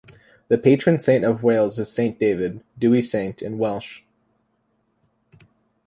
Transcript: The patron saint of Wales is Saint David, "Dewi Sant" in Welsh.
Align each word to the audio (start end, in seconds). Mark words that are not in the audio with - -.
The 0.47 0.57
patron 0.57 0.97
saint 0.97 1.23
of 1.23 1.43
Wales 1.43 1.77
is 1.77 1.91
Saint 1.91 2.17
David, 2.17 2.63
"Dewi 2.79 3.03
Sant" 3.03 3.43
in 3.43 3.59
Welsh. 3.59 4.01